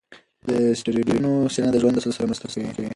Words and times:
د 0.47 0.49
اسټروېډونو 0.73 1.31
څېړنه 1.53 1.71
د 1.73 1.77
ژوند 1.81 1.93
د 1.95 1.99
اصل 2.01 2.11
سره 2.17 2.27
مرسته 2.29 2.45
کوي. 2.75 2.89